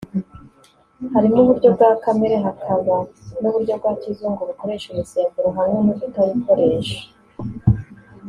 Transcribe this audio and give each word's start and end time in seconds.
harimo 1.13 1.37
uburyo 1.41 1.69
bwa 1.75 1.89
kamere 2.03 2.35
hakaba 2.45 2.95
n'uburyo 3.39 3.73
bwa 3.79 3.91
kizungu 4.01 4.41
bukoresha 4.49 4.87
imisemburo 4.89 5.49
hamwe 5.57 5.77
n'ubutayikoresha 5.85 6.99